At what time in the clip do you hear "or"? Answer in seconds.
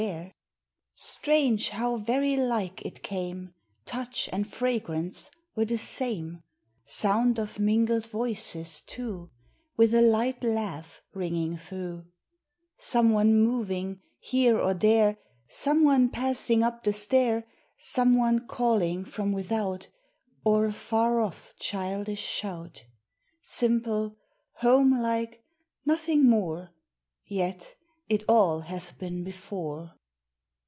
14.59-14.73, 20.43-20.65